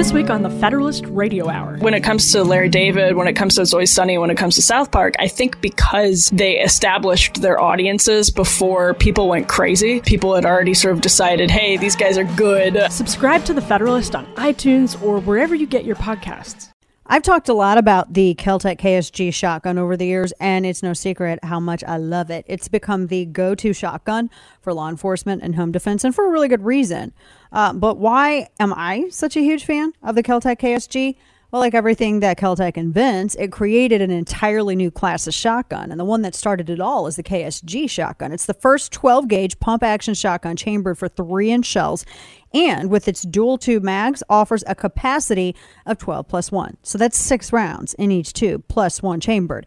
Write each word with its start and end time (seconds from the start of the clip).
This 0.00 0.14
week 0.14 0.30
on 0.30 0.42
the 0.42 0.48
Federalist 0.48 1.04
Radio 1.08 1.50
Hour. 1.50 1.76
When 1.80 1.92
it 1.92 2.00
comes 2.00 2.32
to 2.32 2.42
Larry 2.42 2.70
David, 2.70 3.16
when 3.16 3.28
it 3.28 3.34
comes 3.34 3.56
to 3.56 3.68
Always 3.70 3.92
Sunny, 3.92 4.16
when 4.16 4.30
it 4.30 4.38
comes 4.38 4.54
to 4.54 4.62
South 4.62 4.90
Park, 4.90 5.12
I 5.18 5.28
think 5.28 5.60
because 5.60 6.30
they 6.32 6.58
established 6.58 7.42
their 7.42 7.60
audiences 7.60 8.30
before 8.30 8.94
people 8.94 9.28
went 9.28 9.46
crazy, 9.46 10.00
people 10.00 10.34
had 10.34 10.46
already 10.46 10.72
sort 10.72 10.94
of 10.94 11.02
decided, 11.02 11.50
hey, 11.50 11.76
these 11.76 11.96
guys 11.96 12.16
are 12.16 12.24
good. 12.24 12.90
Subscribe 12.90 13.44
to 13.44 13.52
the 13.52 13.60
Federalist 13.60 14.16
on 14.16 14.24
iTunes 14.36 14.96
or 15.02 15.20
wherever 15.20 15.54
you 15.54 15.66
get 15.66 15.84
your 15.84 15.96
podcasts. 15.96 16.70
I've 17.12 17.24
talked 17.24 17.48
a 17.48 17.54
lot 17.54 17.76
about 17.76 18.12
the 18.12 18.36
KelTec 18.36 18.78
KSG 18.78 19.34
shotgun 19.34 19.78
over 19.78 19.96
the 19.96 20.06
years, 20.06 20.32
and 20.38 20.64
it's 20.64 20.80
no 20.80 20.92
secret 20.92 21.40
how 21.42 21.58
much 21.58 21.82
I 21.82 21.96
love 21.96 22.30
it. 22.30 22.44
It's 22.46 22.68
become 22.68 23.08
the 23.08 23.24
go 23.24 23.56
to 23.56 23.72
shotgun 23.72 24.30
for 24.60 24.72
law 24.72 24.88
enforcement 24.88 25.42
and 25.42 25.56
home 25.56 25.72
defense, 25.72 26.04
and 26.04 26.14
for 26.14 26.24
a 26.24 26.30
really 26.30 26.46
good 26.46 26.64
reason. 26.64 27.12
Uh, 27.50 27.72
but 27.72 27.98
why 27.98 28.46
am 28.60 28.72
I 28.76 29.08
such 29.08 29.36
a 29.36 29.40
huge 29.40 29.64
fan 29.64 29.92
of 30.04 30.14
the 30.14 30.22
KelTec 30.22 30.60
KSG? 30.60 31.16
Well, 31.50 31.60
like 31.60 31.74
everything 31.74 32.20
that 32.20 32.38
KelTec 32.38 32.76
invents, 32.76 33.34
it 33.34 33.50
created 33.50 34.00
an 34.00 34.12
entirely 34.12 34.76
new 34.76 34.92
class 34.92 35.26
of 35.26 35.34
shotgun. 35.34 35.90
And 35.90 35.98
the 35.98 36.04
one 36.04 36.22
that 36.22 36.36
started 36.36 36.70
it 36.70 36.78
all 36.78 37.08
is 37.08 37.16
the 37.16 37.24
KSG 37.24 37.90
shotgun. 37.90 38.30
It's 38.30 38.46
the 38.46 38.54
first 38.54 38.92
12 38.92 39.26
gauge 39.26 39.58
pump 39.58 39.82
action 39.82 40.14
shotgun 40.14 40.54
chambered 40.54 40.96
for 40.96 41.08
three 41.08 41.50
inch 41.50 41.66
shells. 41.66 42.06
And 42.54 42.88
with 42.88 43.08
its 43.08 43.22
dual 43.22 43.58
tube 43.58 43.82
mags, 43.82 44.22
offers 44.30 44.62
a 44.68 44.76
capacity 44.76 45.56
of 45.86 45.98
12 45.98 46.28
plus 46.28 46.52
one. 46.52 46.76
So 46.84 46.98
that's 46.98 47.18
six 47.18 47.52
rounds 47.52 47.94
in 47.94 48.12
each 48.12 48.32
tube 48.32 48.62
plus 48.68 49.02
one 49.02 49.18
chambered. 49.18 49.66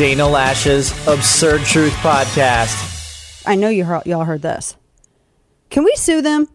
Dana 0.00 0.26
Loesch's 0.26 0.92
Absurd 1.06 1.60
Truth 1.60 1.92
Podcast. 1.96 3.44
I 3.44 3.54
know 3.54 3.68
you 3.68 3.84
heard, 3.84 4.06
y'all 4.06 4.24
heard 4.24 4.40
this. 4.40 4.74
Can 5.68 5.84
we 5.84 5.94
sue 5.94 6.22
them? 6.22 6.48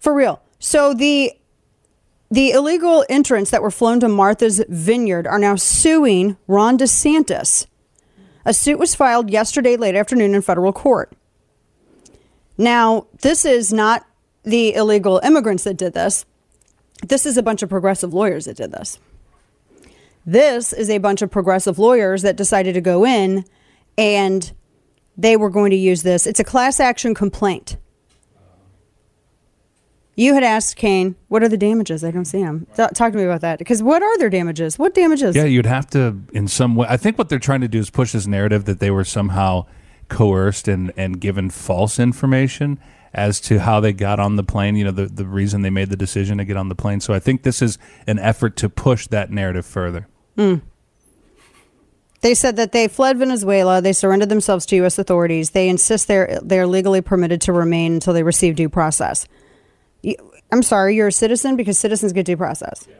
For 0.00 0.14
real. 0.14 0.40
So 0.58 0.94
the 0.94 1.32
the 2.30 2.52
illegal 2.52 3.04
entrants 3.10 3.50
that 3.50 3.60
were 3.60 3.70
flown 3.70 4.00
to 4.00 4.08
Martha's 4.08 4.64
Vineyard 4.70 5.26
are 5.26 5.38
now 5.38 5.54
suing 5.56 6.38
Ron 6.46 6.78
DeSantis. 6.78 7.66
A 8.46 8.54
suit 8.54 8.78
was 8.78 8.94
filed 8.94 9.28
yesterday 9.28 9.76
late 9.76 9.94
afternoon 9.94 10.34
in 10.34 10.40
federal 10.40 10.72
court. 10.72 11.12
Now, 12.56 13.06
this 13.20 13.44
is 13.44 13.70
not 13.70 14.06
the 14.44 14.72
illegal 14.72 15.20
immigrants 15.22 15.64
that 15.64 15.76
did 15.76 15.92
this. 15.92 16.24
This 17.06 17.26
is 17.26 17.36
a 17.36 17.42
bunch 17.42 17.62
of 17.62 17.68
progressive 17.68 18.14
lawyers 18.14 18.46
that 18.46 18.56
did 18.56 18.72
this. 18.72 18.98
This 20.28 20.74
is 20.74 20.90
a 20.90 20.98
bunch 20.98 21.22
of 21.22 21.30
progressive 21.30 21.78
lawyers 21.78 22.20
that 22.20 22.36
decided 22.36 22.74
to 22.74 22.82
go 22.82 23.06
in 23.06 23.46
and 23.96 24.52
they 25.16 25.38
were 25.38 25.48
going 25.48 25.70
to 25.70 25.76
use 25.76 26.02
this. 26.02 26.26
It's 26.26 26.38
a 26.38 26.44
class 26.44 26.80
action 26.80 27.14
complaint. 27.14 27.78
You 30.16 30.34
had 30.34 30.44
asked 30.44 30.76
Kane, 30.76 31.16
what 31.28 31.42
are 31.42 31.48
the 31.48 31.56
damages? 31.56 32.04
I 32.04 32.10
don't 32.10 32.26
see 32.26 32.42
them. 32.42 32.66
Talk 32.76 33.12
to 33.12 33.16
me 33.16 33.24
about 33.24 33.40
that. 33.40 33.58
Because 33.58 33.82
what 33.82 34.02
are 34.02 34.18
their 34.18 34.28
damages? 34.28 34.78
What 34.78 34.92
damages? 34.92 35.34
Yeah, 35.34 35.44
you'd 35.44 35.64
have 35.64 35.88
to, 35.90 36.20
in 36.34 36.46
some 36.46 36.76
way. 36.76 36.86
I 36.90 36.98
think 36.98 37.16
what 37.16 37.30
they're 37.30 37.38
trying 37.38 37.62
to 37.62 37.68
do 37.68 37.78
is 37.78 37.88
push 37.88 38.12
this 38.12 38.26
narrative 38.26 38.66
that 38.66 38.80
they 38.80 38.90
were 38.90 39.04
somehow 39.04 39.64
coerced 40.08 40.68
and, 40.68 40.92
and 40.94 41.22
given 41.22 41.48
false 41.48 41.98
information 41.98 42.78
as 43.14 43.40
to 43.40 43.60
how 43.60 43.80
they 43.80 43.94
got 43.94 44.20
on 44.20 44.36
the 44.36 44.44
plane, 44.44 44.76
you 44.76 44.84
know, 44.84 44.90
the, 44.90 45.06
the 45.06 45.24
reason 45.24 45.62
they 45.62 45.70
made 45.70 45.88
the 45.88 45.96
decision 45.96 46.36
to 46.36 46.44
get 46.44 46.58
on 46.58 46.68
the 46.68 46.74
plane. 46.74 47.00
So 47.00 47.14
I 47.14 47.18
think 47.18 47.44
this 47.44 47.62
is 47.62 47.78
an 48.06 48.18
effort 48.18 48.56
to 48.56 48.68
push 48.68 49.06
that 49.06 49.30
narrative 49.30 49.64
further. 49.64 50.06
Mm. 50.38 50.62
They 52.20 52.34
said 52.34 52.56
that 52.56 52.72
they 52.72 52.88
fled 52.88 53.18
Venezuela. 53.18 53.80
They 53.80 53.92
surrendered 53.92 54.28
themselves 54.28 54.66
to 54.66 54.76
U.S. 54.76 54.98
authorities. 54.98 55.50
They 55.50 55.68
insist 55.68 56.08
they're 56.08 56.40
they're 56.42 56.66
legally 56.66 57.00
permitted 57.00 57.40
to 57.42 57.52
remain 57.52 57.94
until 57.94 58.14
they 58.14 58.22
receive 58.22 58.56
due 58.56 58.68
process. 58.68 59.28
You, 60.02 60.16
I'm 60.50 60.62
sorry, 60.62 60.96
you're 60.96 61.08
a 61.08 61.12
citizen 61.12 61.56
because 61.56 61.78
citizens 61.78 62.12
get 62.12 62.26
due 62.26 62.36
process. 62.36 62.86
Yeah. 62.88 62.96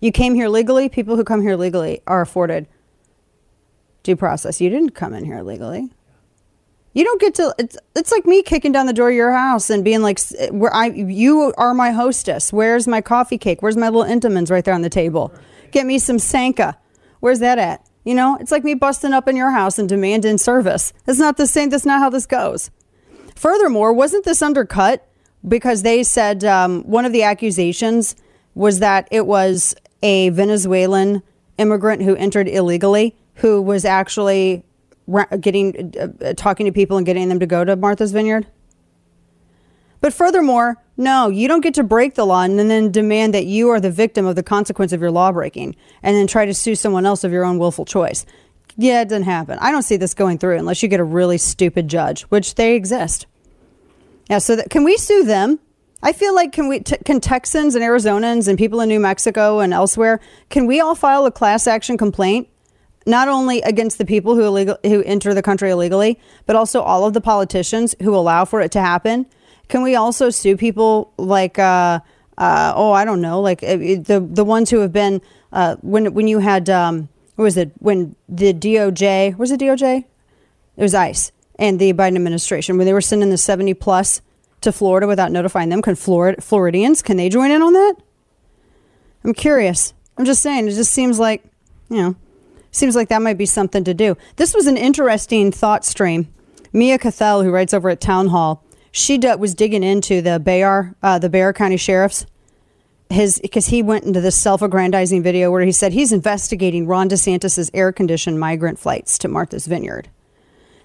You 0.00 0.12
came 0.12 0.34
here 0.34 0.48
legally. 0.48 0.88
People 0.88 1.16
who 1.16 1.24
come 1.24 1.42
here 1.42 1.56
legally 1.56 2.00
are 2.06 2.20
afforded 2.20 2.66
due 4.02 4.16
process. 4.16 4.60
You 4.60 4.70
didn't 4.70 4.90
come 4.90 5.14
in 5.14 5.24
here 5.24 5.42
legally. 5.42 5.90
You 6.94 7.04
don't 7.04 7.20
get 7.20 7.34
to. 7.36 7.54
It's 7.58 7.76
it's 7.94 8.10
like 8.10 8.26
me 8.26 8.42
kicking 8.42 8.72
down 8.72 8.86
the 8.86 8.92
door 8.92 9.10
of 9.10 9.14
your 9.14 9.32
house 9.32 9.70
and 9.70 9.84
being 9.84 10.02
like, 10.02 10.18
"Where 10.50 10.74
I 10.74 10.86
you 10.86 11.52
are 11.56 11.74
my 11.74 11.90
hostess. 11.92 12.52
Where's 12.52 12.88
my 12.88 13.00
coffee 13.00 13.38
cake? 13.38 13.62
Where's 13.62 13.76
my 13.76 13.88
little 13.88 14.04
Entenmann's 14.04 14.50
right 14.50 14.64
there 14.64 14.74
on 14.74 14.82
the 14.82 14.90
table? 14.90 15.32
Get 15.70 15.86
me 15.86 15.98
some 15.98 16.18
Sanka. 16.18 16.78
Where's 17.20 17.40
that 17.40 17.58
at? 17.58 17.84
You 18.04 18.14
know, 18.14 18.36
it's 18.40 18.50
like 18.50 18.64
me 18.64 18.74
busting 18.74 19.12
up 19.12 19.28
in 19.28 19.36
your 19.36 19.50
house 19.50 19.78
and 19.78 19.88
demanding 19.88 20.38
service. 20.38 20.92
It's 21.06 21.18
not 21.18 21.36
the 21.36 21.46
same. 21.46 21.68
That's 21.70 21.84
not 21.84 21.98
how 21.98 22.10
this 22.10 22.26
goes. 22.26 22.70
Furthermore, 23.34 23.92
wasn't 23.92 24.24
this 24.24 24.40
undercut 24.40 25.06
because 25.46 25.82
they 25.82 26.02
said 26.02 26.44
um, 26.44 26.82
one 26.84 27.04
of 27.04 27.12
the 27.12 27.22
accusations 27.22 28.16
was 28.54 28.78
that 28.78 29.08
it 29.10 29.26
was 29.26 29.74
a 30.02 30.30
Venezuelan 30.30 31.22
immigrant 31.58 32.02
who 32.02 32.16
entered 32.16 32.48
illegally 32.48 33.14
who 33.34 33.62
was 33.62 33.84
actually 33.84 34.64
getting 35.40 35.94
uh, 35.98 36.32
talking 36.34 36.66
to 36.66 36.72
people 36.72 36.96
and 36.96 37.06
getting 37.06 37.28
them 37.28 37.40
to 37.40 37.46
go 37.46 37.64
to 37.64 37.76
Martha's 37.76 38.12
Vineyard. 38.12 38.46
But 40.00 40.12
furthermore, 40.12 40.76
no, 40.96 41.28
you 41.28 41.48
don't 41.48 41.60
get 41.60 41.74
to 41.74 41.82
break 41.82 42.14
the 42.14 42.26
law 42.26 42.42
and 42.42 42.58
then 42.58 42.92
demand 42.92 43.34
that 43.34 43.46
you 43.46 43.68
are 43.68 43.80
the 43.80 43.90
victim 43.90 44.26
of 44.26 44.36
the 44.36 44.42
consequence 44.42 44.92
of 44.92 45.00
your 45.00 45.10
law 45.10 45.32
breaking 45.32 45.76
and 46.02 46.16
then 46.16 46.26
try 46.26 46.44
to 46.46 46.54
sue 46.54 46.74
someone 46.74 47.06
else 47.06 47.24
of 47.24 47.32
your 47.32 47.44
own 47.44 47.58
willful 47.58 47.84
choice. 47.84 48.26
Yeah, 48.76 49.02
it 49.02 49.08
doesn't 49.08 49.24
happen. 49.24 49.58
I 49.60 49.72
don't 49.72 49.82
see 49.82 49.96
this 49.96 50.14
going 50.14 50.38
through 50.38 50.58
unless 50.58 50.82
you 50.82 50.88
get 50.88 51.00
a 51.00 51.04
really 51.04 51.38
stupid 51.38 51.88
judge, 51.88 52.22
which 52.22 52.54
they 52.54 52.74
exist. 52.76 53.26
Yeah, 54.30 54.38
so 54.38 54.56
that, 54.56 54.70
can 54.70 54.84
we 54.84 54.96
sue 54.96 55.24
them? 55.24 55.58
I 56.02 56.12
feel 56.12 56.34
like 56.34 56.52
can 56.52 56.68
we 56.68 56.80
t- 56.80 56.98
can 57.04 57.20
Texans 57.20 57.74
and 57.74 57.84
Arizonans 57.84 58.46
and 58.46 58.56
people 58.56 58.80
in 58.80 58.88
New 58.88 59.00
Mexico 59.00 59.58
and 59.58 59.74
elsewhere 59.74 60.20
can 60.48 60.66
we 60.66 60.80
all 60.80 60.94
file 60.94 61.26
a 61.26 61.32
class 61.32 61.66
action 61.66 61.98
complaint 61.98 62.48
not 63.04 63.26
only 63.26 63.60
against 63.62 63.98
the 63.98 64.04
people 64.04 64.36
who 64.36 64.44
illegal 64.44 64.78
who 64.84 65.02
enter 65.02 65.34
the 65.34 65.42
country 65.42 65.70
illegally, 65.70 66.20
but 66.46 66.54
also 66.54 66.82
all 66.82 67.04
of 67.04 67.14
the 67.14 67.20
politicians 67.20 67.96
who 68.02 68.14
allow 68.14 68.44
for 68.44 68.60
it 68.60 68.70
to 68.72 68.80
happen? 68.80 69.26
Can 69.68 69.82
we 69.82 69.94
also 69.94 70.30
sue 70.30 70.56
people 70.56 71.12
like 71.18 71.58
uh, 71.58 72.00
uh, 72.36 72.72
oh 72.74 72.92
I 72.92 73.04
don't 73.04 73.20
know 73.20 73.40
like 73.40 73.62
uh, 73.62 73.76
the 73.76 74.26
the 74.28 74.44
ones 74.44 74.70
who 74.70 74.80
have 74.80 74.92
been 74.92 75.20
uh, 75.52 75.76
when 75.82 76.12
when 76.14 76.28
you 76.28 76.38
had 76.38 76.68
um, 76.70 77.08
what 77.36 77.44
was 77.44 77.56
it 77.56 77.72
when 77.78 78.16
the 78.28 78.52
DOJ 78.52 79.36
was 79.36 79.50
it 79.50 79.60
DOJ? 79.60 80.04
It 80.76 80.82
was 80.82 80.94
ICE 80.94 81.32
and 81.58 81.78
the 81.78 81.92
Biden 81.92 82.16
administration 82.16 82.76
when 82.76 82.86
they 82.86 82.92
were 82.92 83.00
sending 83.00 83.30
the 83.30 83.36
70 83.36 83.74
plus 83.74 84.22
to 84.60 84.72
Florida 84.72 85.06
without 85.06 85.32
notifying 85.32 85.68
them. 85.68 85.82
Can 85.82 85.96
Floridians, 85.96 87.02
can 87.02 87.16
they 87.16 87.28
join 87.28 87.50
in 87.50 87.62
on 87.62 87.72
that? 87.72 87.94
I'm 89.24 89.34
curious. 89.34 89.92
I'm 90.16 90.24
just 90.24 90.42
saying, 90.42 90.68
it 90.68 90.72
just 90.72 90.92
seems 90.92 91.18
like, 91.18 91.44
you 91.90 91.96
know, 91.96 92.16
seems 92.70 92.94
like 92.94 93.08
that 93.08 93.22
might 93.22 93.38
be 93.38 93.46
something 93.46 93.84
to 93.84 93.94
do. 93.94 94.16
This 94.36 94.54
was 94.54 94.66
an 94.66 94.76
interesting 94.76 95.50
thought 95.52 95.84
stream. 95.84 96.32
Mia 96.72 96.98
Cathell, 96.98 97.42
who 97.42 97.50
writes 97.50 97.74
over 97.74 97.88
at 97.88 98.00
Townhall, 98.00 98.62
she 98.92 99.18
d- 99.18 99.34
was 99.34 99.54
digging 99.54 99.82
into 99.82 100.20
the 100.22 100.38
Bexar, 100.38 100.94
uh, 101.02 101.18
the 101.18 101.28
Bexar 101.28 101.52
County 101.52 101.76
Sheriff's 101.76 102.26
his 103.10 103.38
because 103.40 103.66
he 103.66 103.82
went 103.82 104.04
into 104.04 104.20
this 104.20 104.36
self-aggrandizing 104.36 105.22
video 105.22 105.50
where 105.50 105.62
he 105.62 105.72
said 105.72 105.92
he's 105.92 106.12
investigating 106.12 106.86
Ron 106.86 107.08
DeSantis's 107.08 107.70
air-conditioned 107.72 108.38
migrant 108.38 108.78
flights 108.78 109.18
to 109.18 109.28
Martha's 109.28 109.66
Vineyard, 109.66 110.08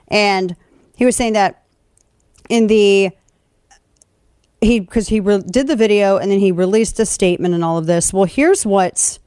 and 0.07 0.55
he 0.95 1.05
was 1.05 1.15
saying 1.15 1.33
that 1.33 1.63
in 2.50 2.67
the 2.67 3.11
he 4.61 4.79
because 4.79 5.09
he 5.09 5.19
re- 5.19 5.44
did 5.45 5.67
the 5.67 5.75
video 5.75 6.17
and 6.17 6.31
then 6.31 6.39
he 6.39 6.51
released 6.51 6.99
a 6.99 7.06
statement 7.06 7.53
and 7.53 7.63
all 7.63 7.77
of 7.77 7.85
this. 7.85 8.13
Well, 8.13 8.25
here's 8.25 8.65
what's 8.65 9.19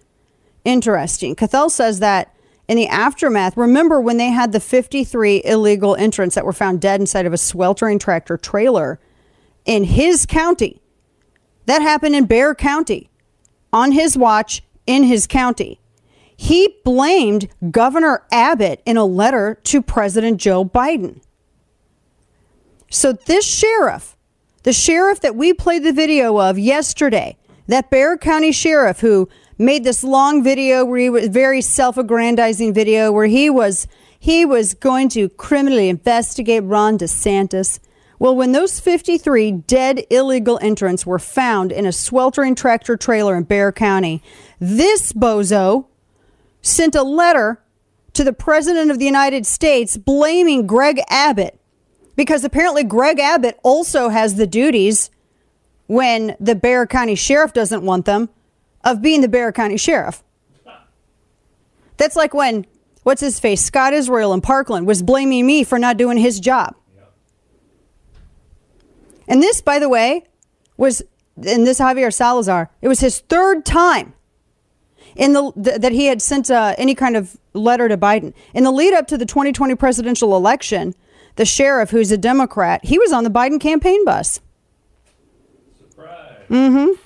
interesting. 0.64 1.36
Cathell 1.36 1.70
says 1.70 1.98
that 2.00 2.34
in 2.68 2.76
the 2.76 2.88
aftermath, 2.88 3.56
remember 3.56 4.00
when 4.00 4.16
they 4.16 4.30
had 4.30 4.52
the 4.52 4.60
53 4.60 5.42
illegal 5.44 5.94
entrants 5.96 6.34
that 6.34 6.44
were 6.44 6.52
found 6.52 6.80
dead 6.80 7.00
inside 7.00 7.26
of 7.26 7.32
a 7.32 7.38
sweltering 7.38 7.98
tractor 7.98 8.36
trailer 8.36 8.98
in 9.64 9.84
his 9.84 10.26
county? 10.26 10.80
That 11.66 11.82
happened 11.82 12.14
in 12.14 12.26
Bexar 12.26 12.54
County 12.54 13.10
on 13.72 13.92
his 13.92 14.16
watch 14.16 14.62
in 14.86 15.04
his 15.04 15.26
county. 15.26 15.80
He 16.36 16.76
blamed 16.84 17.48
Governor 17.70 18.24
Abbott 18.30 18.82
in 18.84 18.96
a 18.96 19.04
letter 19.04 19.58
to 19.64 19.80
President 19.82 20.40
Joe 20.40 20.64
Biden. 20.64 21.20
So 22.90 23.12
this 23.12 23.46
sheriff 23.46 24.16
the 24.66 24.72
sheriff 24.72 25.20
that 25.20 25.36
we 25.36 25.52
played 25.52 25.84
the 25.84 25.92
video 25.92 26.40
of 26.40 26.58
yesterday, 26.58 27.36
that 27.68 27.88
Bexar 27.88 28.18
County 28.18 28.50
sheriff 28.50 28.98
who 28.98 29.28
made 29.58 29.84
this 29.84 30.04
long 30.04 30.42
video 30.42 30.84
where 30.84 30.98
he 30.98 31.10
was 31.10 31.28
very 31.28 31.60
self-aggrandizing 31.60 32.74
video 32.74 33.10
where 33.10 33.26
he 33.26 33.48
was 33.48 33.86
he 34.18 34.44
was 34.44 34.74
going 34.74 35.08
to 35.10 35.28
criminally 35.28 35.88
investigate 35.88 36.64
Ron 36.64 36.98
DeSantis. 36.98 37.78
Well, 38.18 38.34
when 38.34 38.52
those 38.52 38.80
53 38.80 39.52
dead 39.52 40.04
illegal 40.10 40.58
entrants 40.62 41.06
were 41.06 41.18
found 41.18 41.70
in 41.70 41.84
a 41.84 41.92
sweltering 41.92 42.54
tractor 42.54 42.96
trailer 42.96 43.36
in 43.36 43.44
Bexar 43.44 43.72
County, 43.72 44.22
this 44.58 45.12
bozo 45.12 45.86
sent 46.62 46.94
a 46.94 47.02
letter 47.02 47.62
to 48.14 48.24
the 48.24 48.32
President 48.32 48.90
of 48.90 48.98
the 48.98 49.04
United 49.04 49.46
States 49.46 49.98
blaming 49.98 50.66
Greg 50.66 51.00
Abbott 51.08 51.60
because 52.16 52.42
apparently 52.42 52.82
Greg 52.82 53.20
Abbott 53.20 53.60
also 53.62 54.08
has 54.08 54.36
the 54.36 54.46
duties 54.46 55.10
when 55.86 56.34
the 56.40 56.54
Bexar 56.54 56.86
County 56.86 57.14
Sheriff 57.14 57.52
doesn't 57.52 57.82
want 57.82 58.06
them 58.06 58.30
of 58.86 59.02
being 59.02 59.20
the 59.20 59.28
Bexar 59.28 59.52
County 59.52 59.76
Sheriff. 59.76 60.22
That's 61.96 62.14
like 62.14 62.32
when, 62.32 62.66
what's 63.02 63.20
his 63.20 63.40
face, 63.40 63.62
Scott 63.62 63.92
Israel 63.92 64.32
in 64.32 64.40
Parkland 64.40 64.86
was 64.86 65.02
blaming 65.02 65.44
me 65.44 65.64
for 65.64 65.78
not 65.78 65.96
doing 65.96 66.16
his 66.16 66.38
job. 66.40 66.74
And 69.28 69.42
this, 69.42 69.60
by 69.60 69.80
the 69.80 69.88
way, 69.88 70.24
was, 70.76 71.02
and 71.36 71.66
this 71.66 71.80
Javier 71.80 72.14
Salazar, 72.14 72.70
it 72.80 72.86
was 72.86 73.00
his 73.00 73.18
third 73.18 73.66
time 73.66 74.14
in 75.16 75.32
the 75.32 75.50
th- 75.52 75.80
that 75.80 75.90
he 75.90 76.06
had 76.06 76.22
sent 76.22 76.48
uh, 76.48 76.74
any 76.78 76.94
kind 76.94 77.16
of 77.16 77.36
letter 77.54 77.88
to 77.88 77.96
Biden. 77.96 78.34
In 78.54 78.62
the 78.62 78.70
lead 78.70 78.94
up 78.94 79.08
to 79.08 79.18
the 79.18 79.26
2020 79.26 79.74
presidential 79.74 80.36
election, 80.36 80.94
the 81.34 81.44
sheriff, 81.44 81.90
who's 81.90 82.12
a 82.12 82.16
Democrat, 82.16 82.84
he 82.84 82.98
was 82.98 83.12
on 83.12 83.24
the 83.24 83.30
Biden 83.30 83.60
campaign 83.60 84.04
bus. 84.04 84.40
Surprise. 85.80 86.42
Mm-hmm. 86.48 87.05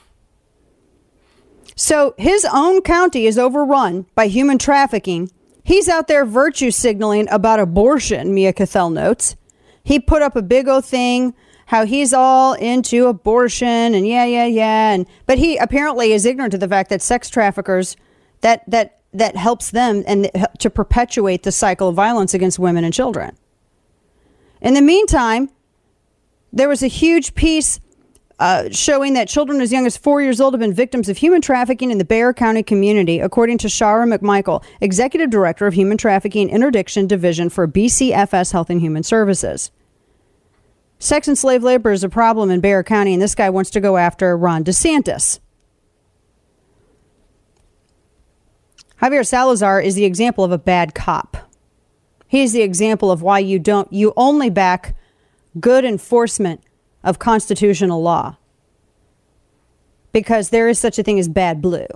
So 1.80 2.14
his 2.18 2.46
own 2.52 2.82
county 2.82 3.24
is 3.24 3.38
overrun 3.38 4.04
by 4.14 4.26
human 4.26 4.58
trafficking. 4.58 5.30
He's 5.64 5.88
out 5.88 6.08
there 6.08 6.26
virtue 6.26 6.70
signaling 6.70 7.26
about 7.30 7.58
abortion, 7.58 8.34
Mia 8.34 8.52
Cathell 8.52 8.92
notes. 8.92 9.34
He 9.82 9.98
put 9.98 10.20
up 10.20 10.36
a 10.36 10.42
big 10.42 10.68
old 10.68 10.84
thing 10.84 11.34
how 11.64 11.86
he's 11.86 12.12
all 12.12 12.52
into 12.52 13.06
abortion 13.06 13.94
and 13.94 14.06
yeah, 14.06 14.26
yeah, 14.26 14.44
yeah. 14.44 14.90
And 14.90 15.06
but 15.24 15.38
he 15.38 15.56
apparently 15.56 16.12
is 16.12 16.26
ignorant 16.26 16.52
of 16.52 16.60
the 16.60 16.68
fact 16.68 16.90
that 16.90 17.00
sex 17.00 17.30
traffickers 17.30 17.96
that 18.42 18.62
that 18.68 19.00
that 19.14 19.36
helps 19.36 19.70
them 19.70 20.04
and 20.06 20.30
to 20.58 20.68
perpetuate 20.68 21.44
the 21.44 21.52
cycle 21.52 21.88
of 21.88 21.94
violence 21.94 22.34
against 22.34 22.58
women 22.58 22.84
and 22.84 22.92
children. 22.92 23.38
In 24.60 24.74
the 24.74 24.82
meantime, 24.82 25.48
there 26.52 26.68
was 26.68 26.82
a 26.82 26.88
huge 26.88 27.34
piece 27.34 27.80
uh, 28.40 28.70
showing 28.70 29.12
that 29.12 29.28
children 29.28 29.60
as 29.60 29.70
young 29.70 29.84
as 29.84 29.98
four 29.98 30.22
years 30.22 30.40
old 30.40 30.54
have 30.54 30.60
been 30.60 30.72
victims 30.72 31.10
of 31.10 31.18
human 31.18 31.42
trafficking 31.42 31.90
in 31.90 31.98
the 31.98 32.06
Bexar 32.06 32.32
County 32.32 32.62
community, 32.62 33.20
according 33.20 33.58
to 33.58 33.66
Shara 33.68 34.10
McMichael, 34.10 34.64
Executive 34.80 35.28
Director 35.28 35.66
of 35.66 35.74
Human 35.74 35.98
Trafficking 35.98 36.48
Interdiction 36.48 37.06
Division 37.06 37.50
for 37.50 37.68
BCFS 37.68 38.52
Health 38.52 38.70
and 38.70 38.80
Human 38.80 39.02
Services. 39.02 39.70
Sex 40.98 41.28
and 41.28 41.36
slave 41.36 41.62
labor 41.62 41.92
is 41.92 42.02
a 42.02 42.08
problem 42.08 42.50
in 42.50 42.60
Bexar 42.60 42.82
County, 42.84 43.12
and 43.12 43.22
this 43.22 43.34
guy 43.34 43.50
wants 43.50 43.68
to 43.70 43.80
go 43.80 43.98
after 43.98 44.34
Ron 44.36 44.64
DeSantis. 44.64 45.38
Javier 49.02 49.26
Salazar 49.26 49.82
is 49.82 49.96
the 49.96 50.06
example 50.06 50.44
of 50.44 50.52
a 50.52 50.58
bad 50.58 50.94
cop. 50.94 51.36
He's 52.26 52.52
the 52.52 52.62
example 52.62 53.10
of 53.10 53.20
why 53.20 53.40
you 53.40 53.58
don't, 53.58 53.92
you 53.92 54.14
only 54.16 54.48
back 54.48 54.96
good 55.58 55.84
enforcement 55.84 56.62
of 57.02 57.18
constitutional 57.18 58.02
law 58.02 58.36
because 60.12 60.50
there 60.50 60.68
is 60.68 60.78
such 60.78 60.98
a 60.98 61.02
thing 61.02 61.18
as 61.18 61.28
bad 61.28 61.62
blue. 61.62 61.86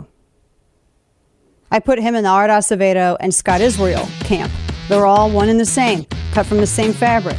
I 1.71 1.81
put 1.81 1.99
him 1.99 2.15
in 2.15 2.23
the 2.23 2.31
Art 2.31 2.51
Acevedo 2.51 3.17
and 3.21 3.35
Scott 3.35 3.61
Israel 3.61 4.09
camp. 4.21 4.53
They're 4.89 5.07
all 5.07 5.31
one 5.31 5.49
and 5.49 5.59
the 5.59 5.67
same, 5.67 6.07
cut 6.33 6.47
from 6.47 6.59
the 6.59 6.67
same 6.67 6.93
fabric. 6.93 7.37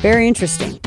Very 0.00 0.26
interesting. 0.26 0.80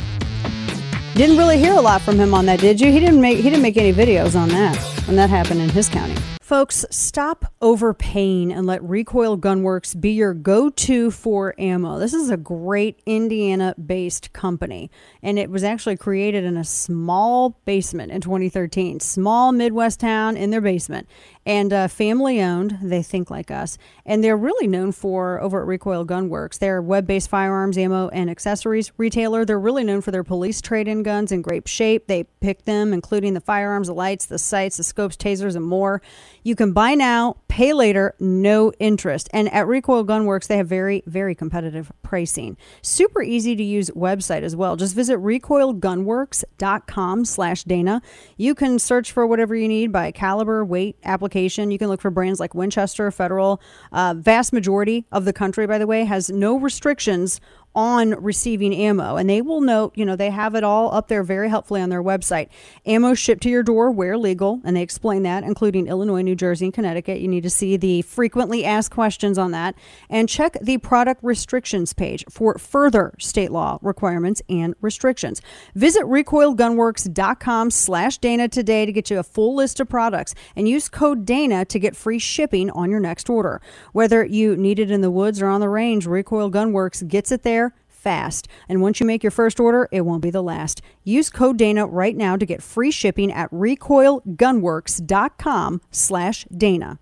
Didn't 1.16 1.38
really 1.38 1.58
hear 1.58 1.74
a 1.74 1.82
lot 1.82 2.02
from 2.02 2.18
him 2.18 2.34
on 2.34 2.46
that, 2.46 2.60
did 2.60 2.80
you? 2.80 2.92
He 2.92 3.00
didn't 3.00 3.22
make 3.22 3.38
he 3.38 3.44
didn't 3.44 3.62
make 3.62 3.78
any 3.78 3.94
videos 3.94 4.40
on 4.40 4.50
that 4.50 4.78
when 5.06 5.16
that 5.18 5.30
happened 5.30 5.62
in 5.62 5.70
his 5.70 5.90
county. 5.90 6.16
Folks, 6.50 6.84
stop 6.90 7.54
overpaying 7.62 8.52
and 8.52 8.66
let 8.66 8.82
Recoil 8.82 9.38
Gunworks 9.38 10.02
be 10.02 10.14
your 10.14 10.34
go 10.34 10.72
to 10.72 11.12
for 11.12 11.54
ammo. 11.60 12.00
This 12.00 12.12
is 12.12 12.32
a 12.32 12.38
great 12.38 13.04
Indiana 13.06 13.76
based 13.76 14.34
company, 14.34 14.90
and 15.22 15.38
it 15.38 15.52
was 15.52 15.64
actually 15.64 15.96
created 15.96 16.44
in 16.44 16.58
a 16.58 16.64
small 16.64 17.52
basement 17.66 18.12
in 18.12 18.22
2013. 18.22 19.00
Small 19.00 19.52
Midwest 19.52 20.00
town 20.00 20.36
in 20.36 20.50
their 20.50 20.60
basement, 20.60 21.08
and 21.50 21.74
uh, 21.74 21.88
family 21.88 22.44
owned. 22.44 22.78
They 22.80 23.02
think 23.02 23.32
like 23.32 23.50
us, 23.50 23.80
and 24.06 24.24
they're 24.24 24.38
really 24.38 24.68
known 24.68 24.92
for 24.92 25.42
over 25.42 25.60
at 25.60 25.66
Recoil 25.66 26.06
Gunworks. 26.06 26.60
They're 26.60 26.80
web 26.80 27.08
based 27.08 27.28
firearms, 27.28 27.76
ammo, 27.76 28.10
and 28.10 28.30
accessories 28.30 28.92
retailer. 28.98 29.46
They're 29.46 29.60
really 29.60 29.84
known 29.84 30.02
for 30.02 30.12
their 30.12 30.24
police 30.24 30.62
trade 30.62 30.88
in 30.88 31.02
guns 31.02 31.32
in 31.32 31.42
great 31.42 31.68
shape. 31.68 32.06
They 32.06 32.26
pick 32.40 32.66
them, 32.66 32.94
including 32.94 33.34
the 33.34 33.42
firearms, 33.42 33.88
the 33.88 33.96
lights, 33.96 34.28
the 34.28 34.38
sights, 34.38 34.78
the 34.78 34.84
scopes, 34.84 35.18
tasers, 35.18 35.56
and 35.56 35.66
more. 35.66 36.04
You 36.44 36.56
can 36.56 36.72
buy 36.72 36.94
now, 36.94 37.38
pay 37.48 37.74
later, 37.74 38.14
no 38.20 38.72
interest. 38.80 39.28
And 39.34 39.52
at 39.52 39.66
Recoil 39.66 40.06
Gunworks, 40.06 40.46
they 40.46 40.58
have 40.58 40.68
very, 40.68 41.02
very 41.08 41.34
competitive 41.34 41.92
pricing. 42.04 42.58
Super 42.84 43.24
easy 43.24 43.56
to 43.56 43.64
use 43.64 43.90
website 43.96 44.44
as 44.44 44.56
well. 44.56 44.76
Just 44.76 44.96
visit 44.96 45.18
recoilgunworks.com 45.18 47.26
slash 47.26 47.64
Dana. 47.64 48.04
You 48.38 48.54
can 48.54 48.78
search 48.78 49.12
for 49.12 49.26
whatever 49.26 49.56
you 49.56 49.68
need 49.68 49.92
by 49.92 50.12
caliber, 50.12 50.64
weight, 50.64 50.96
application. 51.04 51.39
You 51.48 51.78
can 51.78 51.88
look 51.88 52.02
for 52.02 52.10
brands 52.10 52.40
like 52.40 52.54
Winchester, 52.54 53.10
Federal. 53.12 53.62
Uh, 53.92 54.14
vast 54.18 54.52
majority 54.54 55.06
of 55.12 55.26
the 55.26 55.34
country, 55.34 55.66
by 55.68 55.78
the 55.78 55.88
way, 55.88 56.04
has 56.06 56.30
no 56.30 56.58
restrictions 56.60 57.40
on 57.76 58.12
receiving 58.22 58.74
ammo. 58.74 59.16
And 59.16 59.30
they 59.30 59.42
will 59.42 59.62
note, 59.62 59.94
you 59.96 60.06
know, 60.06 60.16
they 60.16 60.32
have 60.32 60.56
it 60.56 60.64
all 60.64 60.94
up 60.94 61.08
there 61.08 61.24
very 61.24 61.50
helpfully 61.50 61.82
on 61.82 61.90
their 61.90 62.04
website. 62.04 62.50
Ammo 62.86 63.14
shipped 63.14 63.44
to 63.44 63.50
your 63.50 63.64
door 63.64 63.92
where 63.92 64.18
legal, 64.18 64.60
and 64.64 64.76
they 64.76 64.82
explain 64.82 65.24
that, 65.24 65.44
including 65.44 65.88
Illinois, 65.88 66.22
New 66.22 66.36
Jersey, 66.36 66.66
and 66.66 66.74
Connecticut. 66.74 67.20
You 67.20 67.28
need 67.28 67.44
to 67.44 67.50
see 67.50 67.78
the 67.78 68.02
frequently 68.02 68.66
asked 68.66 68.92
questions 68.92 69.38
on 69.38 69.52
that 69.52 69.76
and 70.10 70.28
check 70.28 70.58
the 70.62 70.78
product 70.80 71.24
restrictions 71.24 71.94
page 71.94 72.26
for 72.30 72.58
further 72.58 73.14
state 73.20 73.52
law 73.52 73.78
requirements 73.82 74.42
and 74.50 74.74
restrictions. 74.82 75.42
Visit 75.76 76.04
recoilgunworks.com 76.04 77.72
slash 77.72 78.18
Dana 78.18 78.48
today 78.48 78.86
to 78.86 78.92
get 78.92 79.10
you 79.10 79.20
a 79.20 79.24
full 79.24 79.56
list 79.56 79.80
of 79.80 79.88
products 79.88 80.34
and 80.56 80.68
use 80.68 80.90
code 80.90 81.26
Dana 81.26 81.66
to 81.66 81.80
get 81.80 81.96
free 81.96 82.20
shipping 82.20 82.70
on 82.72 82.90
your 82.90 83.00
next 83.00 83.30
order. 83.30 83.62
Whether 83.94 84.26
you 84.26 84.58
need 84.58 84.80
it 84.80 84.92
in 84.92 85.02
the 85.02 85.12
woods 85.12 85.42
or 85.42 85.48
on 85.48 85.62
the 85.62 85.70
range, 85.70 86.08
Recoil 86.08 86.50
Gunworks 86.50 87.08
gets 87.08 87.32
it 87.32 87.44
there 87.44 87.69
fast. 88.00 88.48
And 88.68 88.82
once 88.82 89.00
you 89.00 89.06
make 89.06 89.24
your 89.24 89.32
first 89.32 89.60
order, 89.60 89.88
it 89.92 90.02
won't 90.02 90.24
be 90.24 90.32
the 90.32 90.42
last. 90.42 90.82
Use 91.04 91.30
code 91.30 91.58
Dana 91.58 91.86
right 91.86 92.16
now 92.16 92.38
to 92.38 92.46
get 92.46 92.64
free 92.64 92.92
shipping 92.92 93.32
at 93.32 93.52
recoilgunworks.com 93.52 95.82
slash 95.92 96.46
Dana. 96.46 97.00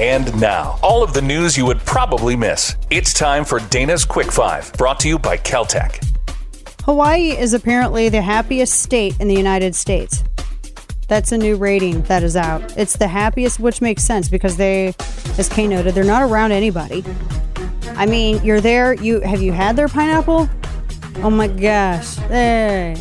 And 0.00 0.40
now, 0.40 0.78
all 0.82 1.02
of 1.02 1.12
the 1.12 1.22
news 1.22 1.56
you 1.56 1.66
would 1.66 1.78
probably 1.80 2.34
miss. 2.34 2.76
It's 2.90 3.12
time 3.12 3.44
for 3.44 3.60
Dana's 3.70 4.04
Quick 4.04 4.32
Five, 4.32 4.72
brought 4.72 4.98
to 5.00 5.08
you 5.08 5.18
by 5.18 5.36
KelTec. 5.36 6.08
Hawaii 6.84 7.38
is 7.38 7.54
apparently 7.54 8.08
the 8.08 8.22
happiest 8.22 8.80
state 8.80 9.20
in 9.20 9.28
the 9.28 9.34
United 9.34 9.74
States. 9.74 10.24
That's 11.08 11.30
a 11.30 11.36
new 11.36 11.56
rating 11.56 12.00
that 12.02 12.22
is 12.22 12.36
out. 12.36 12.76
It's 12.78 12.96
the 12.96 13.06
happiest, 13.06 13.60
which 13.60 13.82
makes 13.82 14.02
sense 14.02 14.30
because 14.30 14.56
they, 14.56 14.94
as 15.38 15.48
Kay 15.48 15.68
noted, 15.68 15.94
they're 15.94 16.04
not 16.04 16.22
around 16.22 16.52
anybody. 16.52 17.04
I 17.96 18.06
mean, 18.06 18.42
you're 18.44 18.60
there. 18.60 18.94
You 18.94 19.20
have 19.20 19.42
you 19.42 19.52
had 19.52 19.76
their 19.76 19.88
pineapple? 19.88 20.48
Oh 21.16 21.30
my 21.30 21.48
gosh, 21.48 22.16
hey, 22.16 22.96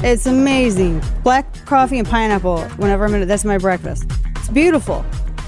it's 0.00 0.26
amazing. 0.26 1.02
Black 1.22 1.52
coffee 1.66 1.98
and 1.98 2.08
pineapple. 2.08 2.62
Whenever 2.76 3.04
I'm 3.04 3.14
in, 3.14 3.26
that's 3.26 3.44
my 3.44 3.58
breakfast. 3.58 4.10
It's 4.36 4.48
beautiful. 4.48 5.04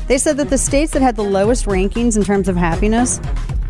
They 0.08 0.18
said 0.18 0.36
that 0.38 0.48
the 0.50 0.58
states 0.58 0.92
that 0.92 1.02
had 1.02 1.16
the 1.16 1.22
lowest 1.22 1.66
rankings 1.66 2.16
in 2.16 2.24
terms 2.24 2.48
of 2.48 2.56
happiness 2.56 3.20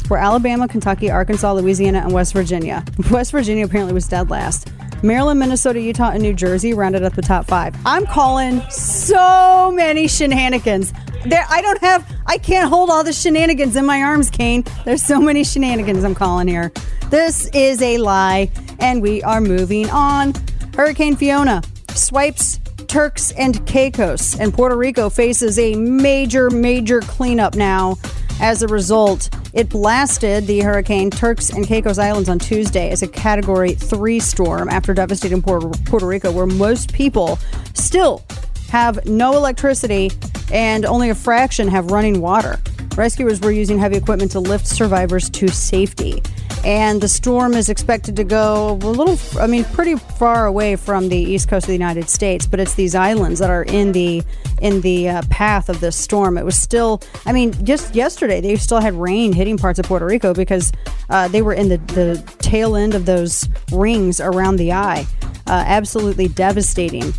were 0.08 0.18
Alabama, 0.18 0.68
Kentucky, 0.68 1.10
Arkansas, 1.10 1.52
Louisiana, 1.52 1.98
and 1.98 2.12
West 2.12 2.32
Virginia. 2.32 2.84
West 3.10 3.32
Virginia 3.32 3.64
apparently 3.64 3.92
was 3.92 4.06
dead 4.06 4.30
last. 4.30 4.70
Maryland, 5.02 5.38
Minnesota, 5.38 5.80
Utah, 5.80 6.10
and 6.10 6.22
New 6.22 6.32
Jersey 6.32 6.74
rounded 6.74 7.04
up 7.04 7.14
the 7.14 7.22
top 7.22 7.46
five. 7.46 7.74
I'm 7.86 8.04
calling 8.06 8.60
so 8.70 9.70
many 9.74 10.08
shenanigans. 10.08 10.92
There, 11.24 11.44
I 11.48 11.60
don't 11.60 11.80
have, 11.80 12.08
I 12.26 12.38
can't 12.38 12.68
hold 12.68 12.90
all 12.90 13.02
the 13.02 13.12
shenanigans 13.12 13.76
in 13.76 13.84
my 13.84 14.02
arms, 14.02 14.30
Kane. 14.30 14.64
There's 14.84 15.02
so 15.02 15.20
many 15.20 15.44
shenanigans 15.44 16.04
I'm 16.04 16.14
calling 16.14 16.48
here. 16.48 16.72
This 17.10 17.50
is 17.52 17.82
a 17.82 17.98
lie, 17.98 18.50
and 18.78 19.02
we 19.02 19.22
are 19.22 19.40
moving 19.40 19.90
on. 19.90 20.32
Hurricane 20.74 21.16
Fiona 21.16 21.62
swipes 21.90 22.60
Turks 22.86 23.32
and 23.32 23.66
Caicos, 23.66 24.38
and 24.38 24.54
Puerto 24.54 24.76
Rico 24.76 25.10
faces 25.10 25.58
a 25.58 25.74
major, 25.74 26.50
major 26.50 27.00
cleanup 27.00 27.54
now. 27.54 27.98
As 28.40 28.62
a 28.62 28.68
result, 28.68 29.28
it 29.52 29.68
blasted 29.68 30.46
the 30.46 30.60
hurricane 30.60 31.10
Turks 31.10 31.50
and 31.50 31.66
Caicos 31.66 31.98
Islands 31.98 32.28
on 32.28 32.38
Tuesday 32.38 32.90
as 32.90 33.02
a 33.02 33.08
Category 33.08 33.74
3 33.74 34.20
storm 34.20 34.68
after 34.68 34.94
devastating 34.94 35.42
Puerto, 35.42 36.06
Rico, 36.06 36.30
where 36.30 36.46
most 36.46 36.92
people 36.92 37.38
still 37.74 38.24
have 38.68 39.04
no 39.06 39.36
electricity 39.36 40.10
and 40.52 40.84
only 40.84 41.10
a 41.10 41.14
fraction 41.14 41.68
have 41.68 41.90
running 41.90 42.20
water. 42.20 42.58
Rescuers 42.96 43.40
were 43.40 43.52
using 43.52 43.78
heavy 43.78 43.96
equipment 43.96 44.32
to 44.32 44.40
lift 44.40 44.66
survivors 44.66 45.30
to 45.30 45.48
safety. 45.48 46.22
And 46.64 47.00
the 47.00 47.08
storm 47.08 47.54
is 47.54 47.68
expected 47.68 48.16
to 48.16 48.24
go 48.24 48.72
a 48.72 48.90
little, 48.90 49.16
I 49.40 49.46
mean, 49.46 49.64
pretty 49.64 49.94
far 49.94 50.46
away 50.46 50.74
from 50.74 51.08
the 51.08 51.16
east 51.16 51.48
coast 51.48 51.64
of 51.64 51.68
the 51.68 51.74
United 51.74 52.08
States, 52.08 52.46
but 52.46 52.58
it's 52.58 52.74
these 52.74 52.96
islands 52.96 53.38
that 53.38 53.50
are 53.50 53.62
in 53.62 53.92
the 53.92 54.24
in 54.60 54.80
the 54.80 55.08
uh, 55.08 55.22
path 55.30 55.68
of 55.68 55.78
this 55.78 55.94
storm. 55.94 56.36
It 56.36 56.44
was 56.44 56.56
still, 56.60 57.00
I 57.24 57.32
mean, 57.32 57.52
just 57.64 57.94
yesterday 57.94 58.40
they 58.40 58.56
still 58.56 58.80
had 58.80 58.94
rain 58.94 59.32
hitting 59.32 59.56
parts 59.56 59.78
of 59.78 59.86
Puerto 59.86 60.04
Rico 60.04 60.34
because 60.34 60.72
uh, 61.10 61.28
they 61.28 61.42
were 61.42 61.52
in 61.52 61.68
the, 61.68 61.76
the 61.94 62.20
tail 62.38 62.74
end 62.74 62.94
of 62.94 63.06
those 63.06 63.48
rings 63.70 64.20
around 64.20 64.56
the 64.56 64.72
eye. 64.72 65.06
Uh, 65.46 65.62
absolutely 65.64 66.26
devastating. 66.26 67.14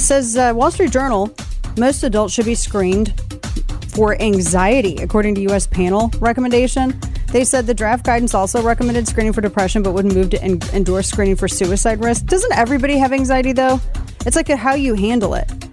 Says 0.00 0.36
uh, 0.36 0.52
Wall 0.56 0.70
Street 0.70 0.90
Journal, 0.90 1.32
most 1.76 2.02
adults 2.02 2.32
should 2.32 2.46
be 2.46 2.54
screened 2.54 3.14
for 3.94 4.20
anxiety, 4.20 4.96
according 4.96 5.34
to 5.36 5.42
U.S. 5.42 5.66
panel 5.66 6.10
recommendation. 6.18 6.98
They 7.28 7.44
said 7.44 7.66
the 7.66 7.74
draft 7.74 8.04
guidance 8.04 8.34
also 8.34 8.62
recommended 8.62 9.06
screening 9.06 9.32
for 9.32 9.40
depression, 9.40 9.82
but 9.82 9.92
wouldn't 9.92 10.14
move 10.14 10.30
to 10.30 10.42
en- 10.42 10.58
endorse 10.72 11.08
screening 11.08 11.36
for 11.36 11.46
suicide 11.46 12.02
risk. 12.02 12.26
Doesn't 12.26 12.52
everybody 12.54 12.96
have 12.96 13.12
anxiety 13.12 13.52
though? 13.52 13.78
It's 14.26 14.36
like 14.36 14.48
how 14.48 14.74
you 14.74 14.94
handle 14.94 15.34
it. 15.34 15.69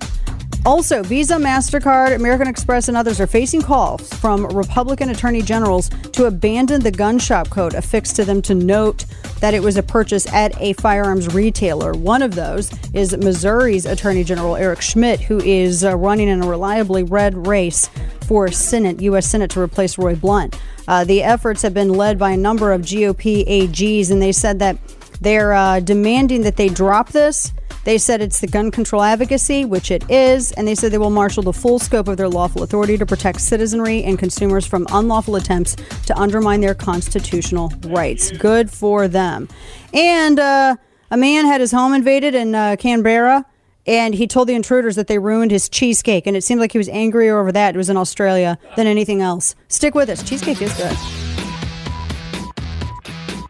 Also, 0.67 1.01
Visa, 1.01 1.35
MasterCard, 1.35 2.13
American 2.13 2.45
Express, 2.45 2.89
and 2.89 2.97
others 2.97 3.21
are 3.21 3.25
facing 3.25 3.61
calls 3.61 4.11
from 4.15 4.45
Republican 4.47 5.07
attorney 5.11 5.41
generals 5.41 5.87
to 6.11 6.25
abandon 6.25 6.81
the 6.81 6.91
gun 6.91 7.17
shop 7.17 7.49
code 7.49 7.73
affixed 7.73 8.17
to 8.17 8.25
them 8.25 8.41
to 8.41 8.53
note 8.53 9.05
that 9.39 9.53
it 9.53 9.63
was 9.63 9.77
a 9.77 9.81
purchase 9.81 10.27
at 10.33 10.61
a 10.61 10.73
firearms 10.73 11.33
retailer. 11.33 11.93
One 11.93 12.21
of 12.21 12.35
those 12.35 12.69
is 12.93 13.15
Missouri's 13.15 13.85
Attorney 13.85 14.25
General 14.25 14.57
Eric 14.57 14.81
Schmitt, 14.81 15.21
who 15.21 15.39
is 15.39 15.85
uh, 15.85 15.95
running 15.95 16.27
in 16.27 16.43
a 16.43 16.47
reliably 16.49 17.03
red 17.03 17.47
race 17.47 17.89
for 18.27 18.51
Senate, 18.51 19.01
U.S. 19.03 19.25
Senate, 19.25 19.51
to 19.51 19.61
replace 19.61 19.97
Roy 19.97 20.17
Blunt. 20.17 20.59
Uh, 20.85 21.05
the 21.05 21.23
efforts 21.23 21.61
have 21.61 21.73
been 21.73 21.93
led 21.93 22.19
by 22.19 22.31
a 22.31 22.37
number 22.37 22.73
of 22.73 22.81
GOP 22.81 23.47
AGs, 23.47 24.11
and 24.11 24.21
they 24.21 24.33
said 24.33 24.59
that 24.59 24.77
they're 25.21 25.53
uh, 25.53 25.79
demanding 25.79 26.41
that 26.41 26.57
they 26.57 26.67
drop 26.67 27.13
this. 27.13 27.53
They 27.87 27.97
said 27.97 28.19
it's 28.21 28.41
the 28.41 28.47
gun 28.47 28.69
control 28.69 29.01
advocacy, 29.01 29.63
which 29.63 29.91
it 29.91 30.03
is, 30.11 30.51
and 30.51 30.67
they 30.67 30.75
said 30.75 30.91
they 30.91 30.97
will 30.97 31.09
marshal 31.09 31.41
the 31.41 31.53
full 31.53 31.79
scope 31.79 32.09
of 32.09 32.17
their 32.17 32.27
lawful 32.27 32.61
authority 32.61 32.97
to 32.97 33.05
protect 33.05 33.39
citizenry 33.39 34.03
and 34.03 34.19
consumers 34.19 34.65
from 34.65 34.85
unlawful 34.91 35.37
attempts 35.37 35.77
to 36.05 36.13
undermine 36.19 36.59
their 36.59 36.75
constitutional 36.75 37.71
rights. 37.85 38.31
Good 38.31 38.69
for 38.69 39.07
them. 39.07 39.47
And 39.93 40.37
uh, 40.37 40.75
a 41.11 41.15
man 41.15 41.45
had 41.45 41.61
his 41.61 41.71
home 41.71 41.93
invaded 41.93 42.35
in 42.35 42.53
uh, 42.53 42.75
Canberra, 42.77 43.45
and 43.85 44.13
he 44.13 44.27
told 44.27 44.49
the 44.49 44.55
intruders 44.55 44.97
that 44.97 45.07
they 45.07 45.17
ruined 45.17 45.51
his 45.51 45.69
cheesecake, 45.69 46.27
and 46.27 46.35
it 46.35 46.43
seemed 46.43 46.59
like 46.59 46.73
he 46.73 46.77
was 46.77 46.89
angrier 46.89 47.39
over 47.39 47.53
that. 47.53 47.73
It 47.73 47.77
was 47.77 47.89
in 47.89 47.95
Australia 47.95 48.59
than 48.75 48.85
anything 48.85 49.21
else. 49.21 49.55
Stick 49.69 49.95
with 49.95 50.09
us. 50.09 50.21
Cheesecake 50.23 50.61
is 50.61 50.73
good. 50.75 50.97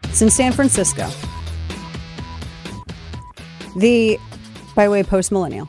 It's 0.04 0.22
in 0.22 0.30
San 0.30 0.52
Francisco. 0.52 1.10
The, 3.76 4.18
by 4.78 4.88
way, 4.88 5.02
post 5.02 5.32
millennial. 5.32 5.68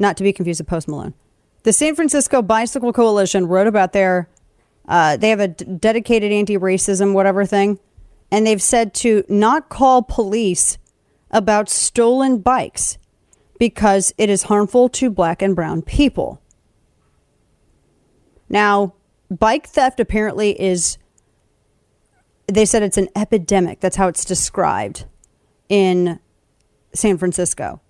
Not 0.00 0.16
to 0.16 0.24
be 0.24 0.32
confused 0.32 0.58
with 0.58 0.66
Post 0.66 0.88
Malone. 0.88 1.14
The 1.62 1.72
San 1.72 1.94
Francisco 1.94 2.42
Bicycle 2.42 2.92
Coalition 2.92 3.46
wrote 3.46 3.68
about 3.68 3.92
their, 3.92 4.28
uh, 4.88 5.16
they 5.16 5.30
have 5.30 5.38
a 5.38 5.46
d- 5.46 5.64
dedicated 5.64 6.32
anti 6.32 6.58
racism, 6.58 7.12
whatever 7.12 7.46
thing, 7.46 7.78
and 8.32 8.44
they've 8.44 8.60
said 8.60 8.94
to 8.94 9.22
not 9.28 9.68
call 9.68 10.02
police 10.02 10.76
about 11.30 11.68
stolen 11.68 12.38
bikes 12.38 12.98
because 13.60 14.12
it 14.18 14.28
is 14.28 14.42
harmful 14.44 14.88
to 14.88 15.08
black 15.08 15.40
and 15.40 15.54
brown 15.54 15.80
people. 15.80 16.42
Now, 18.48 18.94
bike 19.30 19.68
theft 19.68 20.00
apparently 20.00 20.60
is, 20.60 20.98
they 22.48 22.64
said 22.64 22.82
it's 22.82 22.98
an 22.98 23.08
epidemic. 23.14 23.78
That's 23.78 23.94
how 23.94 24.08
it's 24.08 24.24
described 24.24 25.04
in 25.68 26.18
San 26.98 27.18
Francisco. 27.18 27.80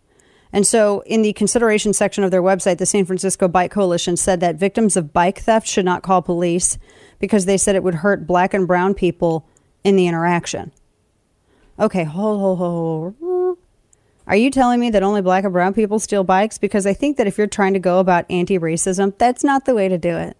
And 0.52 0.66
so, 0.66 1.00
in 1.00 1.22
the 1.22 1.32
consideration 1.34 1.92
section 1.92 2.24
of 2.24 2.30
their 2.30 2.42
website, 2.42 2.78
the 2.78 2.86
San 2.86 3.04
Francisco 3.04 3.48
Bike 3.48 3.70
Coalition 3.70 4.16
said 4.16 4.40
that 4.40 4.56
victims 4.56 4.96
of 4.96 5.12
bike 5.12 5.40
theft 5.40 5.66
should 5.66 5.84
not 5.84 6.02
call 6.02 6.22
police 6.22 6.78
because 7.18 7.44
they 7.44 7.58
said 7.58 7.76
it 7.76 7.82
would 7.82 7.96
hurt 7.96 8.26
black 8.26 8.54
and 8.54 8.66
brown 8.66 8.94
people 8.94 9.46
in 9.84 9.96
the 9.96 10.06
interaction. 10.06 10.72
Okay, 11.78 12.04
hold, 12.04 12.40
hold, 12.40 13.16
hold. 13.20 13.58
Are 14.26 14.36
you 14.36 14.50
telling 14.50 14.80
me 14.80 14.90
that 14.90 15.02
only 15.02 15.22
black 15.22 15.44
and 15.44 15.52
brown 15.52 15.74
people 15.74 15.98
steal 15.98 16.24
bikes? 16.24 16.58
Because 16.58 16.86
I 16.86 16.92
think 16.92 17.16
that 17.16 17.26
if 17.26 17.38
you're 17.38 17.46
trying 17.46 17.72
to 17.74 17.78
go 17.78 17.98
about 17.98 18.26
anti 18.30 18.58
racism, 18.58 19.16
that's 19.16 19.44
not 19.44 19.64
the 19.64 19.74
way 19.74 19.88
to 19.88 19.96
do 19.96 20.16
it. 20.16 20.36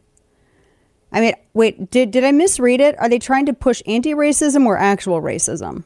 I 1.10 1.20
mean, 1.20 1.34
wait, 1.54 1.90
did, 1.90 2.10
did 2.10 2.24
I 2.24 2.32
misread 2.32 2.80
it? 2.80 2.98
Are 2.98 3.08
they 3.08 3.18
trying 3.18 3.46
to 3.46 3.54
push 3.54 3.82
anti 3.86 4.12
racism 4.14 4.66
or 4.66 4.76
actual 4.76 5.22
racism? 5.22 5.84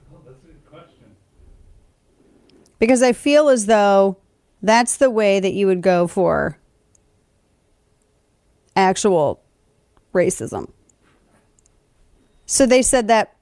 Because 2.82 3.00
I 3.00 3.12
feel 3.12 3.48
as 3.48 3.66
though 3.66 4.16
that's 4.60 4.96
the 4.96 5.08
way 5.08 5.38
that 5.38 5.52
you 5.52 5.68
would 5.68 5.82
go 5.82 6.08
for 6.08 6.58
actual 8.74 9.40
racism. 10.12 10.68
So 12.44 12.66
they 12.66 12.82
said 12.82 13.06
that 13.06 13.36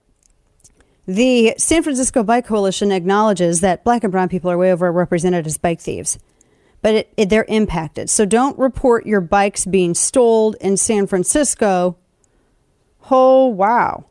the 1.07 1.55
San 1.57 1.83
Francisco 1.83 2.23
Bike 2.23 2.47
Coalition 2.47 2.93
acknowledges 2.93 3.63
that 3.63 3.83
black 3.83 4.05
and 4.05 4.13
brown 4.13 4.29
people 4.29 4.51
are 4.51 4.59
way 4.59 4.69
overrepresented 4.69 5.47
as 5.47 5.57
bike 5.57 5.81
thieves, 5.81 6.19
but 6.83 6.95
it, 6.95 7.15
it, 7.17 7.31
they're 7.31 7.47
impacted. 7.49 8.11
So 8.11 8.27
don't 8.27 8.59
report 8.59 9.07
your 9.07 9.23
bikes 9.23 9.65
being 9.65 9.95
stolen 9.95 10.59
in 10.61 10.77
San 10.77 11.07
Francisco. 11.07 11.97
Oh, 13.11 13.47
wow. 13.47 14.05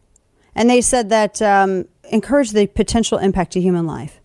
And 0.56 0.72
they 0.72 0.82
said 0.82 1.10
that 1.10 1.40
um, 1.40 1.86
encourage 2.12 2.50
the 2.50 2.66
potential 2.66 3.20
impact 3.20 3.54
to 3.54 3.62
human 3.62 3.86
life. 3.86 4.19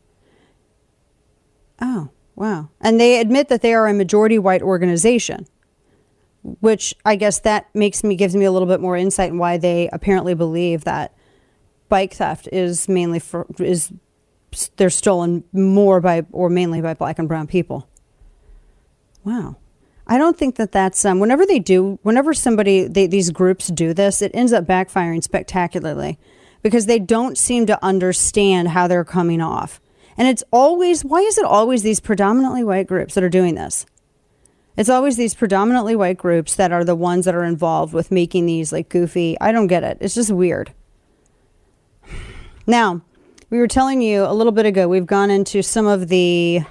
Oh, 1.81 2.11
wow. 2.37 2.71
And 2.81 3.01
they 3.01 3.21
admit 3.21 3.49
that 3.49 3.63
they 3.63 3.75
are 3.75 3.87
a 3.87 3.95
majority 3.95 4.39
white 4.39 4.63
organization, 4.63 5.47
which 6.61 6.95
I 7.05 7.17
guess 7.17 7.41
that 7.41 7.75
makes 7.75 8.05
me, 8.05 8.17
gives 8.17 8.37
me 8.37 8.45
a 8.45 8.53
little 8.53 8.69
bit 8.69 8.81
more 8.81 8.97
insight 8.97 9.31
in 9.31 9.39
why 9.39 9.59
they 9.59 9.89
apparently 9.93 10.35
believe 10.35 10.85
that 10.85 11.15
bike 11.89 12.15
theft 12.15 12.49
is 12.53 12.89
mainly 12.89 13.19
for, 13.19 13.47
is, 13.59 13.93
they're 14.77 14.91
stolen 14.91 15.45
more 15.53 16.01
by, 16.01 16.25
or 16.33 16.49
mainly 16.49 16.81
by 16.81 16.95
black 16.95 17.19
and 17.19 17.29
brown 17.29 17.47
people. 17.47 17.89
Wow. 19.25 19.57
I 20.07 20.19
don't 20.19 20.37
think 20.37 20.57
that 20.57 20.71
that's, 20.71 21.05
um, 21.05 21.19
whenever 21.19 21.47
they 21.47 21.59
do, 21.59 21.99
whenever 22.03 22.35
somebody, 22.35 22.87
they, 22.87 23.07
these 23.07 23.31
groups 23.31 23.69
do 23.69 23.95
this, 23.95 24.21
it 24.21 24.31
ends 24.35 24.53
up 24.53 24.67
backfiring 24.67 25.23
spectacularly 25.23 26.19
because 26.63 26.87
they 26.87 26.99
don't 26.99 27.39
seem 27.39 27.65
to 27.67 27.83
understand 27.83 28.69
how 28.69 28.87
they're 28.87 29.05
coming 29.05 29.41
off. 29.41 29.81
And 30.17 30.29
it's 30.29 30.45
always, 30.53 31.05
why 31.05 31.21
is 31.21 31.39
it 31.39 31.45
always 31.45 31.83
these 31.83 32.01
predominantly 32.01 32.63
white 32.63 32.87
groups 32.87 33.15
that 33.15 33.25
are 33.25 33.29
doing 33.29 33.55
this? 33.55 33.87
It's 34.77 34.89
always 34.89 35.17
these 35.17 35.35
predominantly 35.35 35.95
white 35.95 36.19
groups 36.19 36.57
that 36.57 36.73
are 36.73 36.85
the 36.85 36.97
ones 36.97 37.25
that 37.25 37.35
are 37.35 37.45
involved 37.45 37.95
with 37.95 38.11
making 38.11 38.47
these 38.47 38.73
like 38.73 38.89
goofy. 38.89 39.37
I 39.41 39.53
don't 39.53 39.69
get 39.69 39.85
it. 39.85 39.99
It's 40.01 40.15
just 40.15 40.33
weird. 40.33 40.73
Now, 42.67 43.03
we 43.51 43.59
were 43.59 43.69
telling 43.69 44.01
you 44.01 44.25
a 44.25 44.35
little 44.35 44.53
bit 44.53 44.67
ago, 44.67 44.89
we've 44.89 45.07
gone 45.07 45.31
into 45.31 45.63
some 45.63 45.87
of 45.87 46.09
the 46.09 46.63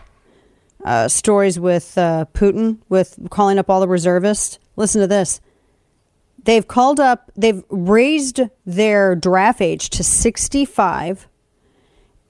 uh, 0.83 1.07
stories 1.07 1.59
with 1.59 1.97
uh, 1.97 2.25
Putin, 2.33 2.79
with 2.89 3.17
calling 3.29 3.57
up 3.57 3.69
all 3.69 3.79
the 3.79 3.87
reservists. 3.87 4.59
Listen 4.75 4.99
to 5.01 5.07
this. 5.07 5.39
They've 6.43 6.67
called 6.67 6.99
up, 6.99 7.31
they've 7.37 7.63
raised 7.69 8.41
their 8.65 9.15
draft 9.15 9.61
age 9.61 9.89
to 9.91 10.03
65 10.03 11.27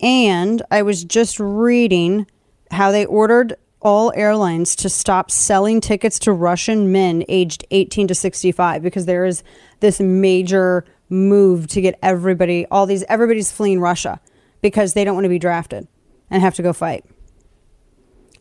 and 0.03 0.61
I 0.69 0.81
was 0.81 1.03
just 1.03 1.39
reading 1.39 2.27
how 2.69 2.91
they 2.91 3.05
ordered 3.05 3.55
all 3.81 4.11
airlines 4.15 4.75
to 4.75 4.89
stop 4.89 5.31
selling 5.31 5.79
tickets 5.81 6.19
to 6.19 6.33
Russian 6.33 6.91
men 6.91 7.23
aged 7.29 7.65
18 7.71 8.09
to 8.09 8.15
65 8.15 8.83
because 8.83 9.05
there 9.05 9.25
is 9.25 9.43
this 9.79 9.99
major 9.99 10.85
move 11.09 11.67
to 11.67 11.81
get 11.81 11.97
everybody, 12.01 12.65
all 12.69 12.85
these, 12.85 13.03
everybody's 13.03 13.51
fleeing 13.51 13.79
Russia 13.79 14.19
because 14.61 14.93
they 14.93 15.03
don't 15.03 15.15
want 15.15 15.25
to 15.25 15.29
be 15.29 15.39
drafted 15.39 15.87
and 16.29 16.41
have 16.41 16.55
to 16.55 16.61
go 16.61 16.73
fight. 16.73 17.05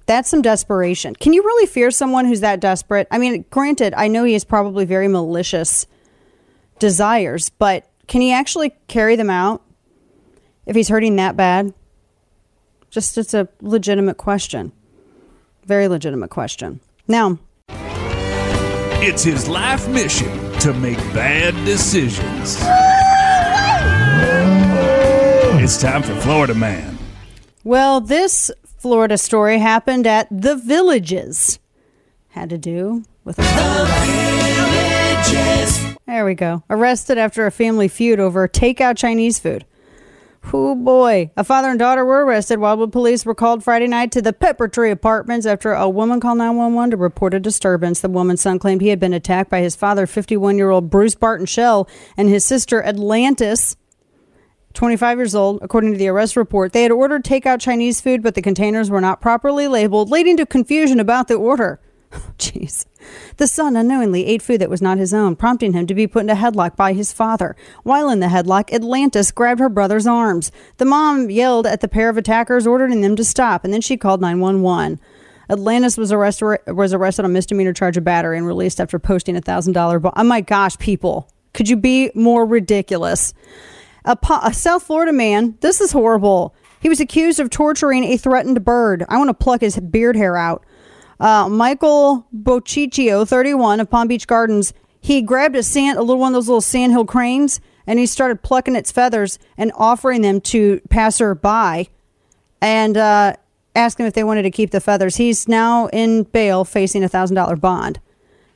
That's 0.07 0.29
some 0.29 0.43
desperation. 0.43 1.15
Can 1.15 1.33
you 1.33 1.43
really 1.43 1.67
fear 1.67 1.91
someone 1.93 2.25
who's 2.25 2.41
that 2.41 2.61
desperate? 2.61 3.07
I 3.11 3.19
mean, 3.19 3.45
granted, 3.51 3.95
I 3.97 4.09
know 4.09 4.25
he 4.25 4.33
has 4.33 4.45
probably 4.45 4.85
very 4.85 5.07
malicious 5.07 5.87
desires, 6.81 7.51
but 7.51 7.89
can 8.09 8.21
he 8.21 8.33
actually 8.33 8.75
carry 8.89 9.15
them 9.15 9.31
out? 9.31 9.63
If 10.67 10.77
he's 10.77 10.89
hurting 10.89 11.17
that 11.17 11.37
bad? 11.37 11.75
Just 12.91 13.17
it's 13.19 13.35
a 13.35 13.49
legitimate 13.61 14.17
question. 14.17 14.73
Very 15.65 15.89
legitimate 15.89 16.31
question. 16.31 16.81
Now, 17.09 17.39
it's 17.69 19.23
his 19.23 19.49
life 19.49 19.89
mission 19.89 20.53
to 20.61 20.73
make 20.75 20.99
bad 21.15 21.55
decisions. 21.65 22.59
it's 25.63 25.81
time 25.81 26.03
for 26.03 26.15
Florida 26.21 26.55
Man. 26.55 26.99
Well, 27.65 28.01
this 28.01 28.51
Florida 28.79 29.17
story 29.17 29.59
happened 29.59 30.07
at 30.07 30.29
The 30.31 30.57
Villages. 30.57 31.59
Had 32.31 32.51
to 32.51 32.59
do 32.59 33.05
with 33.25 33.39
a 33.39 33.43
There 36.07 36.25
we 36.25 36.35
go. 36.35 36.63
Arrested 36.69 37.19
after 37.19 37.47
a 37.47 37.51
family 37.51 37.89
feud 37.89 38.19
over 38.21 38.47
takeout 38.49 38.97
Chinese 38.97 39.39
food. 39.39 39.65
Oh 40.53 40.75
boy. 40.75 41.31
A 41.37 41.45
father 41.45 41.69
and 41.69 41.79
daughter 41.79 42.05
were 42.05 42.25
arrested. 42.25 42.59
Wildwood 42.59 42.93
police 42.93 43.25
were 43.25 43.35
called 43.35 43.63
Friday 43.63 43.87
night 43.87 44.13
to 44.13 44.23
the 44.23 44.33
Pepper 44.33 44.69
Tree 44.69 44.91
Apartments 44.91 45.47
after 45.47 45.73
a 45.73 45.89
woman 45.89 46.21
called 46.21 46.39
911 46.39 46.91
to 46.91 46.97
report 46.97 47.35
a 47.35 47.41
disturbance. 47.41 48.01
The 48.01 48.09
woman's 48.09 48.43
son 48.43 48.59
claimed 48.59 48.81
he 48.81 48.89
had 48.89 49.01
been 49.01 49.15
attacked 49.15 49.51
by 49.51 49.61
his 49.61 49.77
father, 49.77 50.07
51 50.07 50.59
year 50.59 50.71
old 50.71 50.91
Bruce 50.91 51.15
Barton 51.15 51.47
Shell, 51.47 51.89
and 52.17 52.29
his 52.29 52.45
sister, 52.45 52.83
Atlantis. 52.83 53.77
25 54.75 55.19
years 55.19 55.35
old, 55.35 55.59
according 55.63 55.93
to 55.93 55.99
the 55.99 56.09
arrest 56.09 56.37
report. 56.37 56.73
They 56.73 56.83
had 56.83 56.93
ordered 56.93 57.25
takeout 57.25 57.61
Chinese 57.61 58.01
food, 58.01 58.23
but 58.23 58.35
the 58.35 58.43
containers 58.43 58.91
were 58.91 59.03
not 59.03 59.21
properly 59.21 59.69
labeled, 59.69 60.11
leading 60.11 60.37
to 60.39 60.47
confusion 60.47 60.99
about 60.99 61.29
the 61.29 61.35
order. 61.35 61.79
Jeez. 62.39 62.85
The 63.39 63.47
son 63.47 63.77
unknowingly 63.77 64.27
ate 64.27 64.43
food 64.43 64.61
that 64.61 64.71
was 64.71 64.83
not 64.83 64.99
his 64.99 65.15
own, 65.15 65.35
prompting 65.37 65.73
him 65.73 65.87
to 65.87 65.95
be 65.95 66.07
put 66.07 66.23
in 66.23 66.31
a 66.31 66.35
headlock 66.35 66.77
by 66.77 66.93
his 66.93 67.13
father. 67.13 67.57
While 67.83 68.11
in 68.11 68.21
the 68.21 68.27
headlock, 68.27 68.73
Atlantis 68.73 69.33
grabbed 69.33 69.61
her 69.61 69.69
brother's 69.69 70.07
arms. 70.07 70.53
The 70.77 70.85
mom 70.85 71.31
yelled 71.31 71.67
at 71.67 71.81
the 71.81 71.89
pair 71.89 72.09
of 72.09 72.17
attackers, 72.17 72.67
ordering 72.67 73.01
them 73.01 73.17
to 73.17 73.25
stop, 73.25 73.65
and 73.65 73.73
then 73.73 73.81
she 73.81 73.97
called 73.97 74.21
911. 74.21 75.01
Atlantis 75.51 75.99
was 75.99 76.13
arrested 76.13 76.59
was 76.69 76.95
arrested 76.95 77.25
on 77.25 77.31
a 77.31 77.35
misdemeanor 77.35 77.73
charge 77.73 77.97
of 77.97 78.05
battery 78.05 78.39
and 78.39 78.47
released 78.47 78.81
after 78.81 78.99
posting 78.99 79.37
a 79.37 79.41
thousand 79.41 79.73
dollar. 79.73 80.01
Oh 80.17 80.25
my 80.25 80.41
gosh, 80.41 80.79
people! 80.79 81.29
Could 81.53 81.69
you 81.69 81.77
be 81.77 82.11
more 82.15 82.47
ridiculous? 82.47 83.35
A, 84.05 84.17
po- 84.17 84.41
a 84.43 84.55
South 84.55 84.85
Florida 84.85 85.13
man. 85.13 85.57
This 85.61 85.81
is 85.81 85.93
horrible. 85.93 86.55
He 86.81 86.89
was 86.89 87.01
accused 87.01 87.39
of 87.39 87.51
torturing 87.51 88.05
a 88.05 88.17
threatened 88.17 88.65
bird. 88.65 89.05
I 89.09 89.19
want 89.19 89.29
to 89.29 89.35
pluck 89.35 89.61
his 89.61 89.79
beard 89.79 90.17
hair 90.17 90.37
out. 90.37 90.65
Uh, 91.23 91.49
Michael 91.49 92.27
Bociccio, 92.37 93.27
31 93.27 93.79
of 93.79 93.89
Palm 93.89 94.09
Beach 94.09 94.27
Gardens, 94.27 94.75
he 95.01 95.23
grabbed 95.23 95.55
a 95.55 95.63
sand, 95.63 95.97
a 95.97 96.03
little 96.03 96.19
one 96.19 96.33
of 96.33 96.35
those 96.35 96.49
little 96.49 96.61
sandhill 96.61 97.05
cranes, 97.05 97.61
and 97.87 98.01
he 98.01 98.07
started 98.07 98.43
plucking 98.43 98.75
its 98.75 98.91
feathers 98.91 99.39
and 99.57 99.71
offering 99.77 100.23
them 100.23 100.41
to 100.41 100.81
passerby, 100.91 101.91
and 102.61 102.97
uh, 102.97 103.35
asking 103.77 104.07
if 104.07 104.15
they 104.15 104.25
wanted 104.25 104.43
to 104.43 104.51
keep 104.51 104.73
the 104.73 104.81
feathers. 104.81 105.15
He's 105.15 105.47
now 105.47 105.87
in 105.93 106.25
bail, 106.25 106.65
facing 106.65 107.05
a 107.05 107.09
thousand 107.09 107.37
dollar 107.37 107.55
bond. 107.55 108.01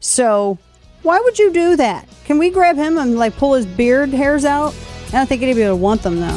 So, 0.00 0.58
why 1.02 1.20
would 1.20 1.38
you 1.38 1.52
do 1.52 1.76
that? 1.76 2.08
Can 2.24 2.36
we 2.36 2.50
grab 2.50 2.74
him 2.74 2.98
and 2.98 3.16
like 3.16 3.36
pull 3.36 3.54
his 3.54 3.64
beard 3.64 4.08
hairs 4.08 4.44
out? 4.44 4.74
I 5.08 5.12
don't 5.12 5.28
think 5.28 5.42
anybody 5.42 5.68
would 5.68 5.76
want 5.76 6.02
them 6.02 6.18
though. 6.18 6.36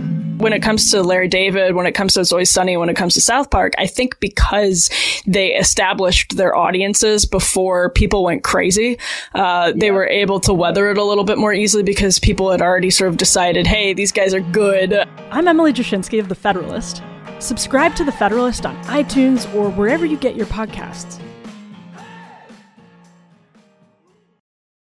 When 0.41 0.53
it 0.53 0.61
comes 0.61 0.89
to 0.91 1.03
Larry 1.03 1.27
David, 1.27 1.75
when 1.75 1.85
it 1.85 1.91
comes 1.93 2.15
to 2.15 2.21
It's 2.21 2.31
Always 2.31 2.51
Sunny, 2.51 2.75
when 2.75 2.89
it 2.89 2.95
comes 2.95 3.13
to 3.13 3.21
South 3.21 3.51
Park, 3.51 3.73
I 3.77 3.85
think 3.85 4.19
because 4.19 4.89
they 5.25 5.53
established 5.53 6.35
their 6.35 6.55
audiences 6.55 7.25
before 7.25 7.91
people 7.91 8.23
went 8.23 8.43
crazy, 8.43 8.97
uh, 9.35 9.71
they 9.75 9.91
were 9.91 10.07
able 10.07 10.39
to 10.41 10.53
weather 10.53 10.89
it 10.89 10.97
a 10.97 11.03
little 11.03 11.23
bit 11.23 11.37
more 11.37 11.53
easily 11.53 11.83
because 11.83 12.19
people 12.19 12.51
had 12.51 12.61
already 12.61 12.89
sort 12.89 13.09
of 13.09 13.17
decided, 13.17 13.67
hey, 13.67 13.93
these 13.93 14.11
guys 14.11 14.33
are 14.33 14.41
good. 14.41 14.93
I'm 15.29 15.47
Emily 15.47 15.73
Jashinsky 15.73 16.19
of 16.19 16.27
The 16.27 16.35
Federalist. 16.35 17.03
Subscribe 17.39 17.95
to 17.95 18.03
The 18.03 18.11
Federalist 18.11 18.65
on 18.65 18.75
iTunes 18.85 19.51
or 19.53 19.69
wherever 19.69 20.05
you 20.05 20.17
get 20.17 20.35
your 20.35 20.47
podcasts. 20.47 21.21